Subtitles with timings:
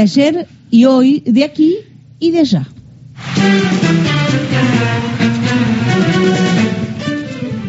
[0.00, 1.76] ayer y hoy, de aquí
[2.18, 2.66] y de allá.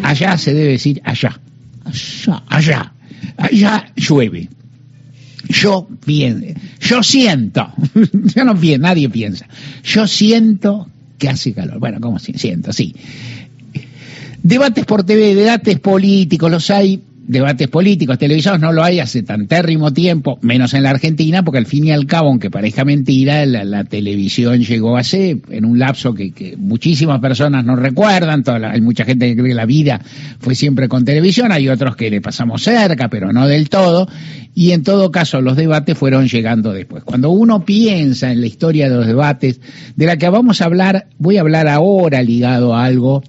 [0.04, 1.40] Allá se debe decir allá.
[1.86, 2.44] Allá.
[2.48, 2.94] Allá.
[3.38, 4.50] Allá llueve.
[5.50, 6.46] Yo pienso,
[6.80, 7.74] yo siento,
[8.36, 9.48] yo no pienso, nadie piensa.
[9.84, 10.88] Yo siento
[11.18, 11.80] que hace calor.
[11.80, 12.72] Bueno, ¿cómo si- siento?
[12.72, 12.96] Sí.
[14.44, 19.94] Debates por TV, debates políticos, los hay, debates políticos, televisados no lo hay hace tantérrimo
[19.94, 23.84] tiempo, menos en la Argentina, porque al fin y al cabo, aunque parezca mentira, la,
[23.84, 28.82] televisión llegó hace, en un lapso que, que muchísimas personas no recuerdan, toda la- hay
[28.82, 30.02] mucha gente que cree que la vida
[30.40, 34.08] fue siempre con televisión, hay otros que le pasamos cerca, pero no del todo,
[34.54, 37.04] y en todo caso los debates fueron llegando después.
[37.04, 39.62] Cuando uno piensa en la historia de los debates,
[39.96, 43.24] de la que vamos a hablar, voy a hablar ahora ligado a algo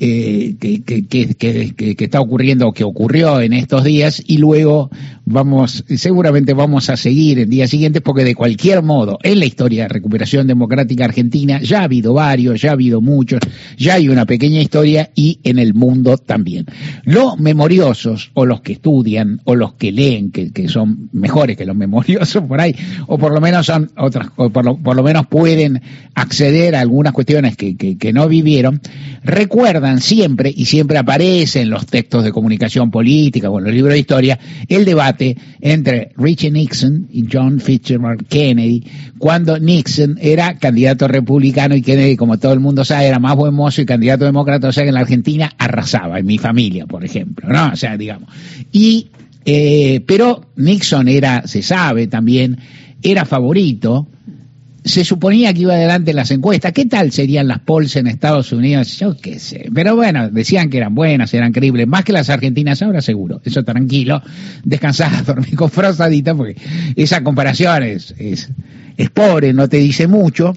[0.00, 4.90] eh, que, está ocurriendo o que ocurrió en estos días y luego
[5.24, 9.84] vamos, seguramente vamos a seguir en días siguientes porque de cualquier modo en la historia
[9.84, 13.40] de recuperación democrática argentina ya ha habido varios, ya ha habido muchos,
[13.76, 16.66] ya hay una pequeña historia y en el mundo también.
[17.04, 21.76] Los memoriosos o los que estudian o los que leen, que, son mejores que los
[21.76, 22.74] memoriosos por ahí,
[23.06, 25.80] o por lo menos son otras, o por lo, por lo menos pueden
[26.14, 28.80] acceder a algunas cuestiones que, que no vivieron,
[29.22, 33.92] recuerdan siempre, y siempre aparece en los textos de comunicación política o en los libros
[33.92, 38.84] de historia, el debate entre Richard Nixon y John Fitzgerald Kennedy,
[39.18, 43.54] cuando Nixon era candidato republicano y Kennedy, como todo el mundo sabe, era más buen
[43.54, 47.04] mozo y candidato demócrata, o sea que en la Argentina arrasaba, en mi familia, por
[47.04, 47.70] ejemplo, ¿no?
[47.72, 48.28] O sea, digamos.
[48.72, 49.08] Y,
[49.44, 52.58] eh, pero Nixon era, se sabe también,
[53.02, 54.08] era favorito,
[54.84, 56.72] se suponía que iba adelante en las encuestas.
[56.72, 58.98] ¿Qué tal serían las polls en Estados Unidos?
[58.98, 59.70] Yo qué sé.
[59.74, 61.86] Pero bueno, decían que eran buenas, eran creíbles.
[61.86, 63.40] Más que las argentinas ahora, seguro.
[63.44, 64.22] Eso tranquilo.
[64.62, 66.56] Descansar, dormir con frostadita, porque
[66.96, 68.50] esa comparación es, es,
[68.96, 70.54] es pobre, no te dice mucho.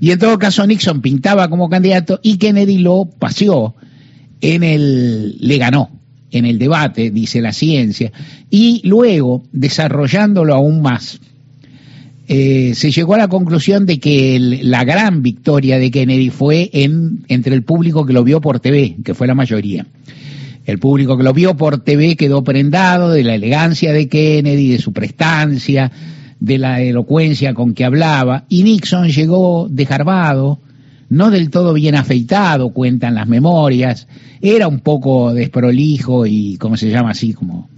[0.00, 3.76] Y en todo caso, Nixon pintaba como candidato y Kennedy lo paseó
[4.40, 5.90] en el, le ganó
[6.32, 8.10] en el debate, dice la ciencia,
[8.50, 11.20] y luego, desarrollándolo aún más,
[12.28, 17.24] eh, se llegó a la conclusión de que la gran victoria de Kennedy fue en,
[17.28, 19.86] entre el público que lo vio por TV, que fue la mayoría.
[20.64, 24.78] El público que lo vio por TV quedó prendado de la elegancia de Kennedy, de
[24.78, 25.90] su prestancia,
[26.38, 30.60] de la elocuencia con que hablaba, y Nixon llegó desgarbado,
[31.08, 34.08] no del todo bien afeitado, cuentan las memorias,
[34.40, 37.32] era un poco desprolijo y, ¿cómo se llama así?
[37.32, 37.68] Como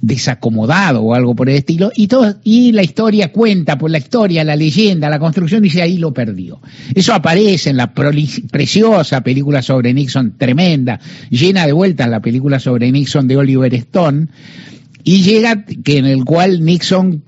[0.00, 4.44] desacomodado o algo por el estilo, y, todo, y la historia cuenta, por la historia,
[4.44, 6.60] la leyenda, la construcción, dice ahí lo perdió.
[6.94, 11.00] Eso aparece en la preciosa película sobre Nixon, tremenda,
[11.30, 14.28] llena de vueltas la película sobre Nixon de Oliver Stone,
[15.04, 17.22] y llega que en el cual Nixon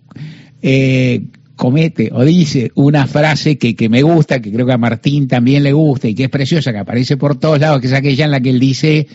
[0.62, 1.22] eh,
[1.56, 5.62] comete o dice una frase que, que me gusta, que creo que a Martín también
[5.62, 8.30] le gusta y que es preciosa, que aparece por todos lados, que es aquella en
[8.30, 9.06] la que él dice,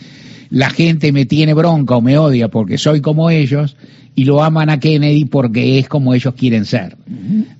[0.50, 3.76] la gente me tiene bronca o me odia porque soy como ellos
[4.14, 6.96] y lo aman a Kennedy porque es como ellos quieren ser.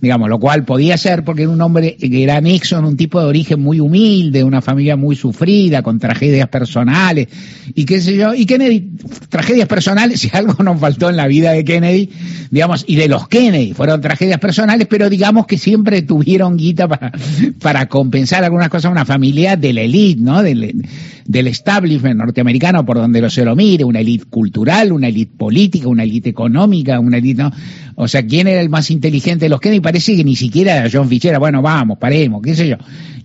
[0.01, 3.27] Digamos, lo cual podía ser porque era un hombre que era Nixon, un tipo de
[3.27, 7.29] origen muy humilde, una familia muy sufrida, con tragedias personales
[7.75, 8.35] y qué sé yo.
[8.35, 8.91] Y Kennedy,
[9.29, 12.11] tragedias personales, si algo nos faltó en la vida de Kennedy,
[12.51, 17.13] digamos, y de los Kennedy, fueron tragedias personales, pero digamos que siempre tuvieron guita para,
[17.61, 20.43] para compensar algunas cosas, una familia de la elite, ¿no?
[20.43, 20.85] Del,
[21.31, 25.87] del establishment norteamericano, por donde lo se lo mire, una elite cultural, una elite política,
[25.87, 27.53] una elite económica, una elite, ¿no?
[27.97, 29.81] O sea, ¿quién era el más inteligente de los Kennedy?
[29.81, 32.77] Parece que ni siquiera era John Fitzgerald, bueno, vamos, paremos, qué sé yo.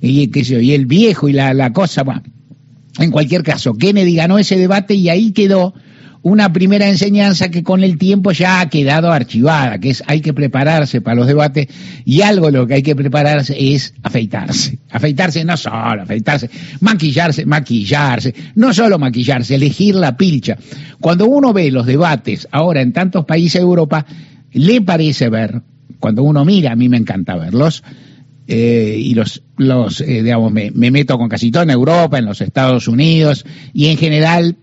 [0.02, 2.24] Y, qué sé yo, y el viejo y la, la cosa, bueno.
[2.98, 5.74] En cualquier caso, Kennedy ganó ese debate y ahí quedó
[6.26, 10.34] una primera enseñanza que con el tiempo ya ha quedado archivada, que es hay que
[10.34, 11.68] prepararse para los debates
[12.04, 14.80] y algo lo que hay que prepararse es afeitarse.
[14.90, 16.50] Afeitarse no solo, afeitarse,
[16.82, 20.58] maquillarse, maquillarse, no solo maquillarse, elegir la pilcha.
[21.00, 24.04] Cuando uno ve los debates ahora en tantos países de Europa,
[24.52, 25.62] le parece ver,
[26.00, 27.84] cuando uno mira, a mí me encanta verlos,
[28.48, 32.26] eh, y los, los eh, digamos, me, me meto con casi todo en Europa, en
[32.26, 34.58] los Estados Unidos, y en general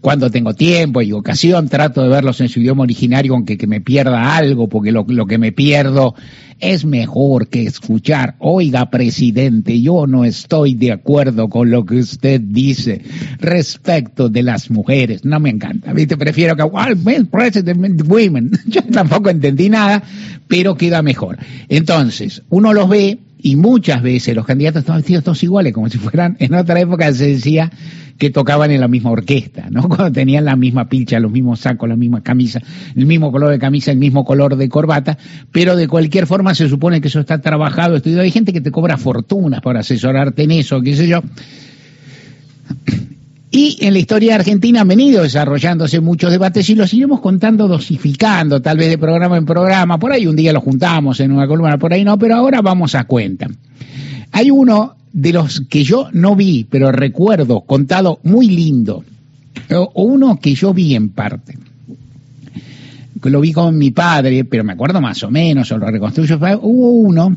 [0.00, 3.80] cuando tengo tiempo y ocasión, trato de verlos en su idioma originario, aunque que me
[3.80, 6.14] pierda algo, porque lo, lo que me pierdo
[6.60, 12.40] es mejor que escuchar, oiga, presidente, yo no estoy de acuerdo con lo que usted
[12.40, 13.02] dice
[13.38, 15.24] respecto de las mujeres.
[15.24, 16.16] No me encanta, ¿viste?
[16.16, 18.50] Prefiero que, well, president, women.
[18.66, 20.02] Yo tampoco entendí nada,
[20.48, 21.38] pero queda mejor.
[21.68, 25.98] Entonces, uno los ve y muchas veces los candidatos estaban vestidos todos iguales, como si
[25.98, 27.70] fueran, en otra época se decía
[28.18, 29.82] que tocaban en la misma orquesta, ¿no?
[29.88, 32.60] Cuando tenían la misma pilcha, los mismos sacos, la misma camisa,
[32.94, 35.16] el mismo color de camisa, el mismo color de corbata,
[35.52, 38.22] pero de cualquier forma se supone que eso está trabajado, estudiado.
[38.22, 41.22] Hay gente que te cobra fortunas por asesorarte en eso, qué sé yo.
[43.50, 48.60] Y en la historia argentina han venido desarrollándose muchos debates y los iremos contando dosificando,
[48.60, 49.98] tal vez de programa en programa.
[49.98, 52.94] Por ahí un día los juntamos en una columna, por ahí no, pero ahora vamos
[52.94, 53.48] a cuenta.
[54.32, 59.04] Hay uno de los que yo no vi, pero recuerdo, contado muy lindo,
[59.70, 61.58] o uno que yo vi en parte,
[63.22, 66.90] lo vi con mi padre, pero me acuerdo más o menos, o lo reconstruyo, hubo
[66.90, 67.36] uno,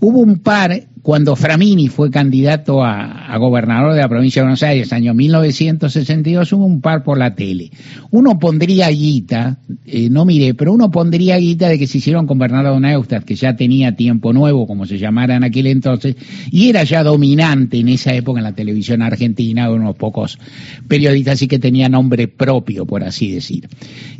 [0.00, 4.92] hubo un par cuando Framini fue candidato a, gobernador de la provincia de Buenos Aires,
[4.92, 7.70] año 1962, hubo un par por la tele.
[8.10, 12.40] Uno pondría guita, eh, no miré, pero uno pondría guita de que se hicieron con
[12.40, 16.16] Bernardo Neustadt, que ya tenía tiempo nuevo, como se llamara en aquel entonces,
[16.50, 20.40] y era ya dominante en esa época en la televisión argentina, unos pocos
[20.88, 23.68] periodistas, así que tenía nombre propio, por así decir.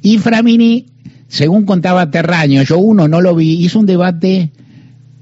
[0.03, 0.87] Y Framini,
[1.27, 4.53] según contaba Terraño, yo uno no lo vi, hizo un debate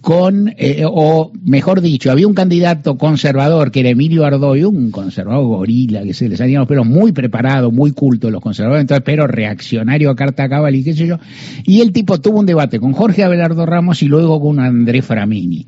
[0.05, 5.47] con, eh, o mejor dicho, había un candidato conservador que era Emilio Ardoy, un conservador
[5.47, 9.27] gorila, que se les salían los pelos, muy preparado, muy culto los conservadores, entonces, pero
[9.27, 11.19] reaccionario a carta cabal y qué sé yo,
[11.65, 15.67] y el tipo tuvo un debate con Jorge Abelardo Ramos y luego con Andrés Framini.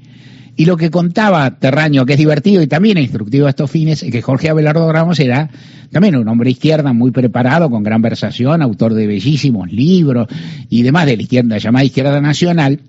[0.55, 4.11] Y lo que contaba Terraño, que es divertido y también instructivo a estos fines, es
[4.11, 5.49] que Jorge Abelardo Ramos era
[5.91, 10.29] también un hombre izquierda muy preparado, con gran versación, autor de bellísimos libros
[10.69, 12.81] y demás de la izquierda llamada Izquierda Nacional,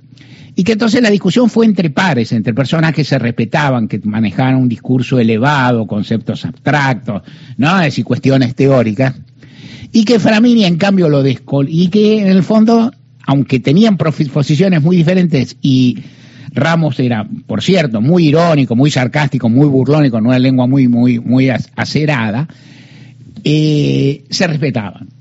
[0.60, 4.56] y que entonces la discusión fue entre pares, entre personas que se respetaban, que manejaban
[4.56, 7.22] un discurso elevado, conceptos abstractos,
[7.58, 7.78] ¿no?
[7.78, 9.14] Es decir, cuestiones teóricas.
[9.92, 11.68] Y que Framini, en cambio, lo descol...
[11.70, 12.92] Y que, en el fondo,
[13.28, 16.00] aunque tenían posiciones muy diferentes y
[16.54, 21.20] Ramos era, por cierto, muy irónico, muy sarcástico, muy burlón con una lengua muy, muy,
[21.20, 22.48] muy acerada,
[23.44, 25.17] eh, se respetaban.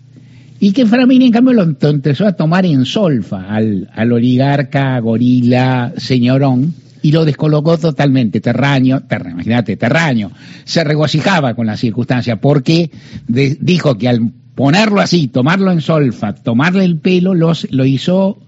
[0.59, 6.75] Y que Framini, en cambio, lo empezó a tomar en solfa al, oligarca, gorila, señorón,
[7.03, 8.41] y lo descolocó totalmente.
[8.41, 10.31] Terraño, imagínate, Terraño,
[10.65, 12.91] se regocijaba con la circunstancia porque
[13.29, 18.39] dijo que al ponerlo así, tomarlo en solfa, tomarle el pelo, los, lo hizo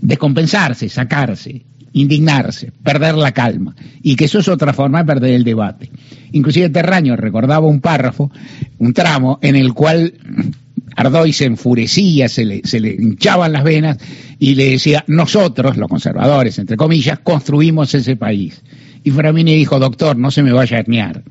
[0.00, 5.44] descompensarse, sacarse, indignarse, perder la calma, y que eso es otra forma de perder el
[5.44, 5.90] debate.
[6.32, 8.30] Inclusive Terraño recordaba un párrafo,
[8.78, 10.12] un tramo, en el cual
[10.96, 13.98] Ardoy se enfurecía, se le, se le hinchaban las venas
[14.38, 18.62] y le decía, nosotros, los conservadores, entre comillas, construimos ese país.
[19.02, 21.22] Y Framini dijo, doctor, no se me vaya a herniar.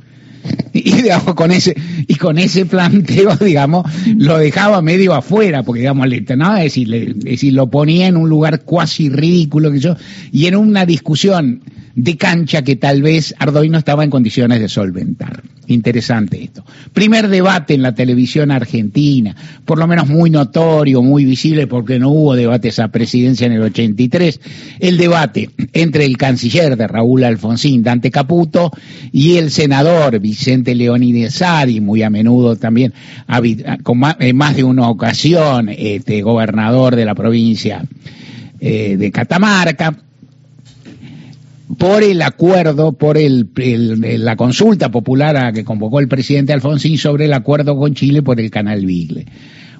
[0.73, 1.75] Y digamos, con ese,
[2.07, 3.85] y con ese planteo, digamos,
[4.17, 8.07] lo dejaba medio afuera, porque digamos, le, no, es decir, le, es decir, lo ponía
[8.07, 9.95] en un lugar cuasi ridículo que yo,
[10.31, 11.61] y en una discusión
[11.95, 15.43] de cancha que tal vez Ardoy no estaba en condiciones de solventar.
[15.67, 16.65] Interesante esto.
[16.91, 22.09] Primer debate en la televisión argentina, por lo menos muy notorio, muy visible, porque no
[22.09, 24.41] hubo debate esa presidencia en el 83.
[24.79, 28.71] El debate entre el canciller de Raúl Alfonsín, Dante Caputo,
[29.11, 32.93] y el senador Vicente Leónides Sadi, muy a menudo también,
[33.83, 37.85] con en más de una ocasión, este, gobernador de la provincia
[38.59, 39.95] eh, de Catamarca
[41.77, 43.49] por el acuerdo, por el,
[44.23, 48.39] la consulta popular a que convocó el presidente Alfonsín sobre el acuerdo con Chile por
[48.39, 49.25] el canal Bigle.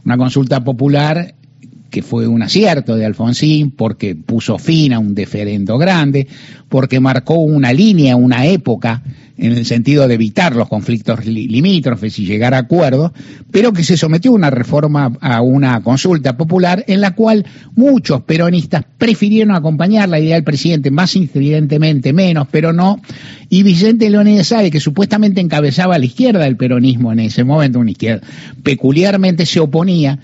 [0.06, 1.36] Una consulta popular
[1.94, 6.28] que fue un acierto de Alfonsín porque puso fin a un deferendo grande,
[6.68, 9.04] porque marcó una línea, una época
[9.38, 13.12] en el sentido de evitar los conflictos limítrofes y llegar a acuerdos,
[13.52, 17.46] pero que se sometió a una reforma, a una consulta popular en la cual
[17.76, 23.02] muchos peronistas prefirieron acompañar la idea del presidente, más incidentemente, menos, pero no,
[23.50, 27.78] y Vicente Leónides sabe que supuestamente encabezaba a la izquierda del peronismo en ese momento,
[27.78, 28.26] una izquierda,
[28.64, 30.18] peculiarmente se oponía,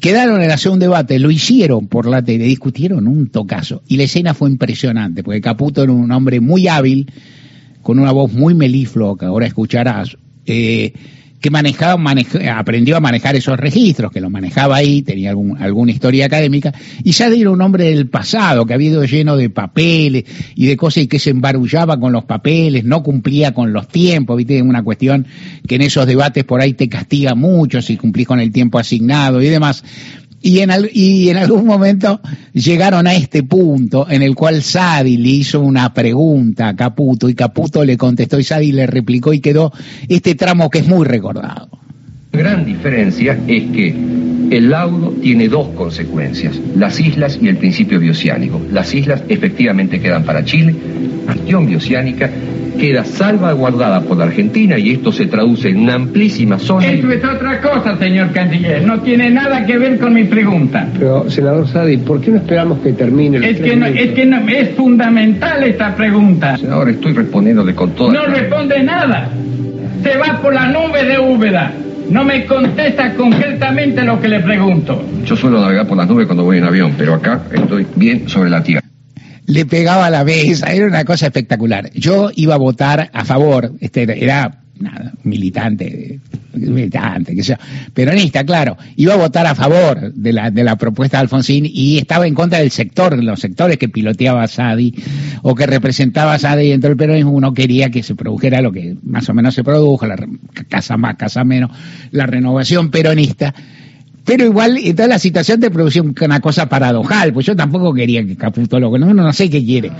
[0.00, 4.04] quedaron en hacer un debate, lo hicieron por la tele, discutieron un tocazo, y la
[4.04, 7.10] escena fue impresionante, porque Caputo era un hombre muy hábil,
[7.82, 10.92] con una voz muy melifluo, que ahora escucharás, eh,
[11.44, 12.02] que manejaba,
[12.56, 16.72] aprendió a manejar esos registros, que los manejaba ahí, tenía alguna historia académica,
[17.02, 20.24] y ya era un hombre del pasado, que había ido lleno de papeles
[20.54, 24.38] y de cosas y que se embarullaba con los papeles, no cumplía con los tiempos,
[24.38, 25.26] viste, una cuestión
[25.68, 29.42] que en esos debates por ahí te castiga mucho si cumplís con el tiempo asignado
[29.42, 29.84] y demás.
[30.46, 32.20] Y en, y en algún momento
[32.52, 37.34] llegaron a este punto en el cual Sadi le hizo una pregunta a Caputo y
[37.34, 39.72] Caputo le contestó y Sadi le replicó y quedó
[40.06, 41.70] este tramo que es muy recordado.
[42.32, 43.96] La gran diferencia es que
[44.50, 48.60] El laudo tiene dos consecuencias, las islas y el principio bioceánico.
[48.70, 50.74] Las islas efectivamente quedan para Chile,
[51.24, 52.30] cuestión bioceánica
[52.78, 56.86] queda salvaguardada por la Argentina y esto se traduce en una amplísima zona.
[56.86, 60.88] Esto es otra cosa, señor canciller, no tiene nada que ver con mi pregunta.
[60.92, 64.26] Pero, senador Sadi, ¿por qué no esperamos que termine el Es que, no, es que
[64.26, 66.56] no, es fundamental esta pregunta.
[66.56, 68.12] Senador, estoy respondiéndole con toda...
[68.12, 69.30] No responde nada.
[70.02, 71.72] Se va por la nube de Úbeda.
[72.10, 75.02] No me contesta concretamente lo que le pregunto.
[75.24, 78.50] Yo suelo navegar por las nubes cuando voy en avión, pero acá estoy bien sobre
[78.50, 78.83] la tierra
[79.46, 81.90] le pegaba a la mesa, era una cosa espectacular.
[81.92, 86.18] Yo iba a votar a favor, este era nada, militante,
[86.52, 87.58] militante, que sea,
[87.92, 91.98] peronista, claro, iba a votar a favor de la, de la propuesta de Alfonsín y
[91.98, 94.94] estaba en contra del sector, los sectores que piloteaba Sadi
[95.42, 99.28] o que representaba Sadi dentro del peronismo, uno quería que se produjera lo que más
[99.28, 100.16] o menos se produjo, la
[100.68, 101.70] casa más, casa menos,
[102.10, 103.54] la renovación peronista
[104.24, 108.36] pero igual, toda la situación te producía una cosa paradojal, pues yo tampoco quería que
[108.36, 109.90] Caputo lo uno no sé qué quiere.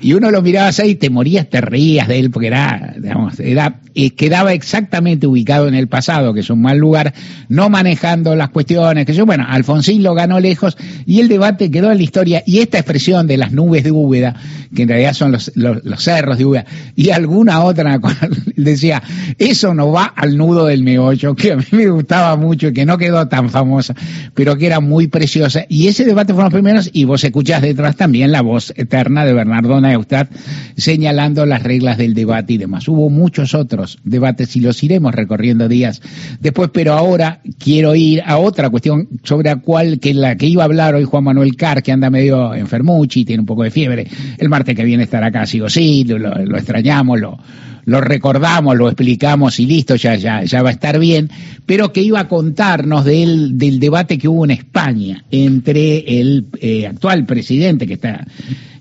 [0.00, 3.38] y uno lo miraba así y te morías, te reías de él, porque era, digamos,
[3.38, 7.14] era, eh, quedaba exactamente ubicado en el pasado, que es un mal lugar,
[7.48, 10.76] no manejando las cuestiones, que yo, bueno, Alfonsín lo ganó lejos
[11.06, 14.34] y el debate quedó en la historia, y esta expresión de las nubes de Úbeda,
[14.74, 16.64] que en realidad son los, los, cerros de Úbeda,
[16.96, 18.00] y alguna otra,
[18.56, 19.02] decía,
[19.38, 22.84] eso no va al nudo del meollo, que a mí me gustaba mucho y que
[22.84, 23.94] no quedó tan famosa,
[24.34, 25.64] pero que era muy preciosa.
[25.68, 29.32] Y ese debate fue los primeros, y vos escuchás detrás también la voz eterna de
[29.32, 30.30] Bernardo Neustadt
[30.76, 32.88] señalando las reglas del debate y demás.
[32.88, 36.02] Hubo muchos otros debates y los iremos recorriendo días
[36.40, 40.62] después, pero ahora quiero ir a otra cuestión sobre la cual que la que iba
[40.62, 44.06] a hablar hoy Juan Manuel Carr, que anda medio enfermuchi, tiene un poco de fiebre.
[44.38, 47.38] El martes que viene estará acá, sigo sí, lo, lo extrañamos, lo
[47.84, 51.30] lo recordamos, lo explicamos y listo, ya, ya, ya va a estar bien,
[51.66, 56.86] pero que iba a contarnos del, del debate que hubo en España entre el eh,
[56.86, 58.26] actual presidente que está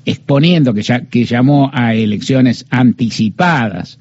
[0.05, 3.97] exponiendo, que, ya, que llamó a elecciones anticipadas,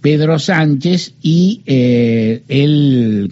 [0.00, 3.30] Pedro Sánchez y eh, el,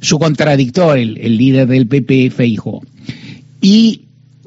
[0.00, 2.82] su contradictor, el, líder del PP, Feijóo.
[3.62, 4.02] Y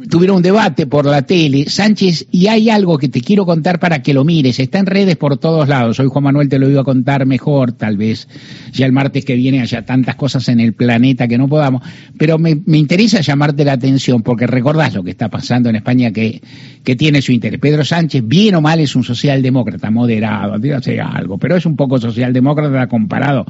[0.10, 4.02] tuvieron un debate por la tele, Sánchez, y hay algo que te quiero contar para
[4.02, 6.82] que lo mires, está en redes por todos lados, hoy Juan Manuel te lo iba
[6.82, 8.28] a contar mejor, tal vez.
[8.74, 11.82] Ya el martes que viene haya tantas cosas en el planeta que no podamos,
[12.18, 16.42] pero me, interesa llamarte la atención porque recordás lo que está pasando en España que,
[16.84, 17.60] que tiene su interés.
[17.60, 22.00] Pedro Sánchez, bien o mal, es un socialdemócrata moderado, dígase algo, pero es un poco
[22.00, 23.46] socialdemócrata comparado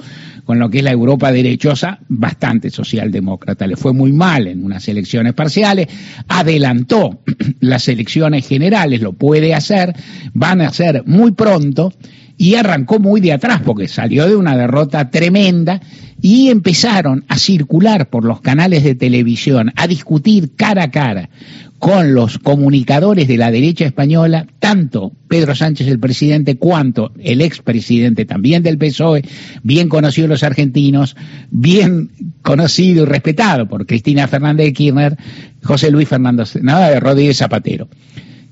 [0.45, 4.87] con lo que es la Europa derechosa, bastante socialdemócrata, le fue muy mal en unas
[4.87, 5.87] elecciones parciales,
[6.39, 7.21] adelantó
[7.59, 9.93] las elecciones generales, lo puede hacer,
[10.33, 11.93] van a ser muy pronto
[12.37, 15.81] y arrancó muy de atrás porque salió de una derrota tremenda
[16.21, 21.29] y empezaron a circular por los canales de televisión, a discutir cara a cara
[21.79, 28.25] con los comunicadores de la derecha española, tanto Pedro Sánchez el presidente cuanto el expresidente
[28.25, 29.23] también del PSOE,
[29.63, 31.15] bien conocido de los argentinos,
[31.51, 35.17] bien conocido y respetado por Cristina Fernández de Kirchner,
[35.63, 37.87] José Luis Fernández, nada de Rodríguez Zapatero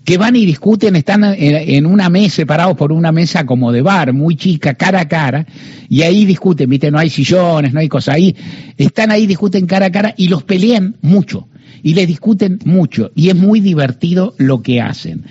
[0.05, 4.13] que van y discuten, están en una mesa, separados por una mesa como de bar,
[4.13, 5.47] muy chica, cara a cara,
[5.89, 8.35] y ahí discuten, viste, no hay sillones, no hay cosas ahí,
[8.77, 11.47] están ahí, discuten cara a cara y los pelean mucho,
[11.83, 15.23] y les discuten mucho, y es muy divertido lo que hacen.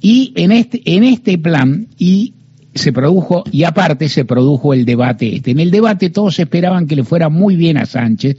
[0.00, 2.34] Y en este, en este plan, y
[2.74, 5.50] se produjo, y aparte se produjo el debate este.
[5.50, 8.36] En el debate todos esperaban que le fuera muy bien a Sánchez,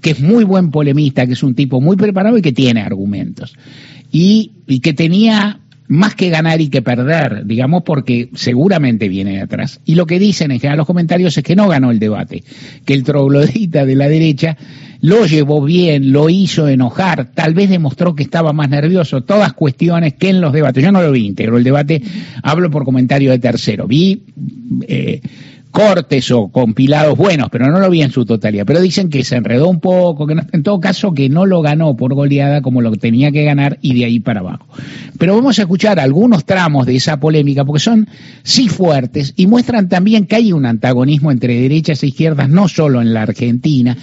[0.00, 3.54] que es muy buen polemista, que es un tipo muy preparado y que tiene argumentos
[4.12, 9.80] y, que tenía más que ganar y que perder, digamos, porque seguramente viene de atrás.
[9.84, 12.42] Y lo que dicen en general los comentarios es que no ganó el debate,
[12.84, 14.56] que el troglodita de la derecha
[15.00, 20.14] lo llevó bien, lo hizo enojar, tal vez demostró que estaba más nervioso, todas cuestiones
[20.14, 20.82] que en los debates.
[20.82, 22.02] Yo no lo vi íntegro el debate,
[22.42, 23.86] hablo por comentario de tercero.
[23.86, 24.24] Vi
[24.88, 25.20] eh,
[25.76, 28.64] cortes o compilados buenos, pero no lo vi en su totalidad.
[28.64, 31.94] Pero dicen que se enredó un poco, que en todo caso que no lo ganó
[31.98, 34.66] por goleada como lo tenía que ganar y de ahí para abajo.
[35.18, 38.08] Pero vamos a escuchar algunos tramos de esa polémica porque son
[38.42, 43.02] sí fuertes y muestran también que hay un antagonismo entre derechas e izquierdas, no solo
[43.02, 43.98] en la Argentina.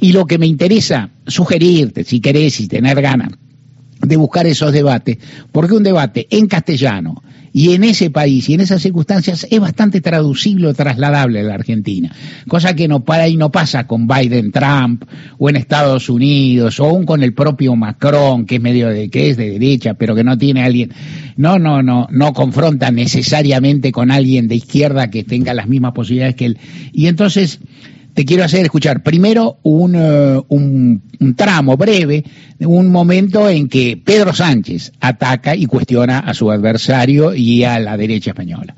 [0.00, 3.30] Y lo que me interesa sugerirte, si querés y tener ganas
[4.00, 5.18] de buscar esos debates,
[5.52, 7.22] porque un debate en castellano,
[7.56, 11.54] y en ese país y en esas circunstancias es bastante traducible o trasladable a la
[11.54, 12.14] Argentina,
[12.46, 15.04] cosa que no para y no pasa con Biden, Trump
[15.38, 19.30] o en Estados Unidos o aún con el propio Macron que es medio de que
[19.30, 20.92] es de derecha pero que no tiene alguien,
[21.38, 26.36] no no no no confronta necesariamente con alguien de izquierda que tenga las mismas posibilidades
[26.36, 26.58] que él.
[26.92, 27.60] Y entonces
[28.16, 32.24] te quiero hacer escuchar primero un, eh, un, tramo breve,
[32.60, 37.98] un momento en que Pedro Sánchez ataca y cuestiona a su adversario y a la
[37.98, 38.74] derecha española.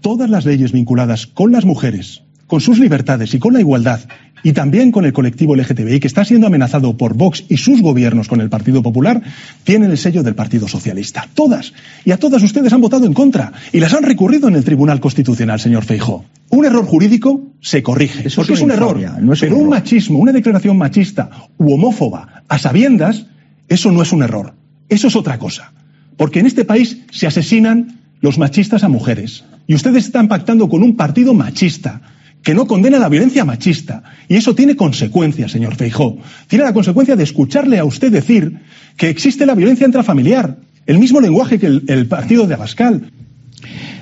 [0.00, 4.00] Todas las leyes vinculadas con las mujeres, con sus libertades y con la igualdad,
[4.42, 8.28] y también con el colectivo LGTBI, que está siendo amenazado por Vox y sus gobiernos
[8.28, 9.20] con el Partido Popular,
[9.64, 11.28] tienen el sello del Partido Socialista.
[11.34, 11.72] Todas.
[12.04, 13.52] Y a todas ustedes han votado en contra.
[13.72, 16.24] Y las han recurrido en el Tribunal Constitucional, señor Feijo.
[16.50, 18.28] Un error jurídico se corrige.
[18.28, 19.00] Eso porque es es un error.
[19.20, 19.70] no es un pero un error.
[19.70, 23.26] machismo, una declaración machista u homófoba a sabiendas,
[23.68, 24.54] eso no es un error.
[24.88, 25.72] Eso es otra cosa.
[26.16, 29.44] Porque en este país se asesinan los machistas a mujeres.
[29.66, 32.00] Y ustedes están pactando con un partido machista
[32.46, 34.04] que no condena la violencia machista.
[34.28, 36.16] Y eso tiene consecuencias, señor Feijó.
[36.46, 38.60] Tiene la consecuencia de escucharle a usted decir
[38.96, 40.56] que existe la violencia intrafamiliar.
[40.86, 43.10] El mismo lenguaje que el, partido de Abascal.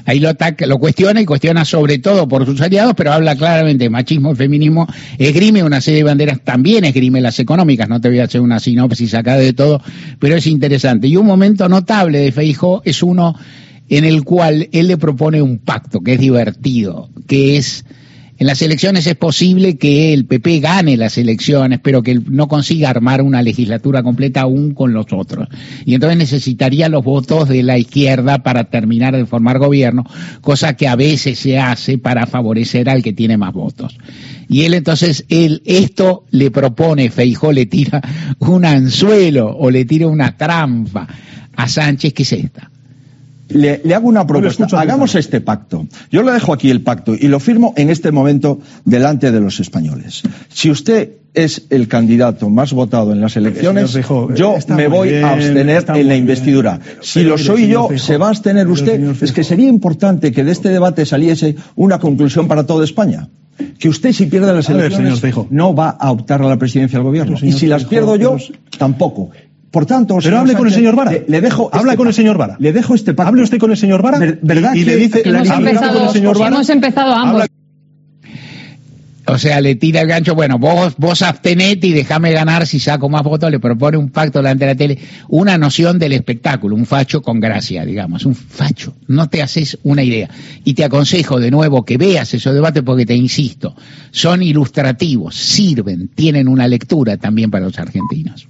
[0.04, 0.30] Ahí lo
[0.66, 4.36] lo cuestiona y cuestiona sobre todo por sus aliados, pero habla claramente de machismo y
[4.36, 8.42] feminismo, esgrime una serie de banderas, también esgrime las económicas, no te voy a hacer
[8.42, 9.80] una sinopsis acá de todo,
[10.18, 11.08] pero es interesante.
[11.08, 13.36] Y un momento notable de Feijó es uno
[13.88, 17.86] en el cual él le propone un pacto que es divertido, que es
[18.36, 22.90] en las elecciones es posible que el PP gane las elecciones, pero que no consiga
[22.90, 25.48] armar una legislatura completa aún con los otros.
[25.84, 30.04] Y entonces necesitaría los votos de la izquierda para terminar de formar gobierno,
[30.40, 33.96] cosa que a veces se hace para favorecer al que tiene más votos.
[34.48, 38.02] Y él entonces, él, esto le propone, Feijó le tira
[38.40, 41.06] un anzuelo o le tira una trampa
[41.56, 42.70] a Sánchez, que es esta.
[43.48, 44.66] Le, le hago una propuesta.
[44.78, 45.86] Hagamos este pacto.
[46.10, 49.60] Yo le dejo aquí el pacto y lo firmo en este momento delante de los
[49.60, 50.22] españoles.
[50.48, 55.24] Si usted es el candidato más votado en las elecciones, Feijóo, yo me voy bien,
[55.24, 56.80] a abstener en la investidura.
[57.00, 59.22] Si lo mire, soy yo, se va a abstener usted.
[59.22, 63.28] Es que sería importante que de este debate saliese una conclusión para toda España.
[63.78, 67.04] Que usted si pierde las ver, elecciones no va a optar a la presidencia del
[67.04, 67.36] gobierno.
[67.38, 69.30] Pero, y si las pierdo yo, pero- tampoco.
[69.74, 71.10] Por tanto, Pero hable con el señor Vara.
[71.10, 72.56] Le, le dejo Habla este con el señor Vara.
[72.60, 73.28] Le dejo este pacto.
[73.28, 76.02] Hable usted con el señor Vara Ver- ¿verdad y que le dice hemos empezado- con
[76.06, 76.54] el señor Vara.
[76.54, 77.42] hemos empezado ambos.
[77.42, 77.46] Habla-
[79.26, 83.08] O sea, le tira el gancho, bueno, vos, vos abstenete y déjame ganar si saco
[83.08, 86.84] más votos, le propone un pacto delante de la tele, una noción del espectáculo, un
[86.86, 90.28] facho con gracia, digamos, un facho, no te haces una idea.
[90.64, 93.74] Y te aconsejo de nuevo que veas esos debates porque te insisto,
[94.10, 98.46] son ilustrativos, sirven, tienen una lectura también para los argentinos.